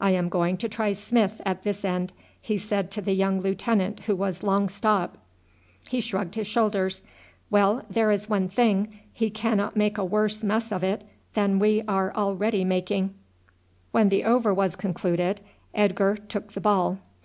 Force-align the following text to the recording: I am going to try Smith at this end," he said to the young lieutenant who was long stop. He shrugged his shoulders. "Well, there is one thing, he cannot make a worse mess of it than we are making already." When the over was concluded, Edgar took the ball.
I 0.00 0.12
am 0.12 0.28
going 0.28 0.56
to 0.58 0.68
try 0.68 0.92
Smith 0.92 1.40
at 1.44 1.64
this 1.64 1.84
end," 1.84 2.12
he 2.40 2.56
said 2.56 2.92
to 2.92 3.02
the 3.02 3.12
young 3.12 3.40
lieutenant 3.40 4.02
who 4.06 4.14
was 4.14 4.44
long 4.44 4.68
stop. 4.68 5.18
He 5.88 6.00
shrugged 6.00 6.36
his 6.36 6.46
shoulders. 6.46 7.02
"Well, 7.50 7.84
there 7.90 8.12
is 8.12 8.28
one 8.28 8.48
thing, 8.48 9.00
he 9.12 9.30
cannot 9.30 9.74
make 9.76 9.98
a 9.98 10.04
worse 10.04 10.44
mess 10.44 10.70
of 10.70 10.84
it 10.84 11.02
than 11.34 11.58
we 11.58 11.82
are 11.88 12.06
making 12.06 12.22
already." 12.22 13.10
When 13.90 14.10
the 14.10 14.22
over 14.22 14.54
was 14.54 14.76
concluded, 14.76 15.40
Edgar 15.74 16.18
took 16.18 16.52
the 16.52 16.60
ball. 16.60 16.98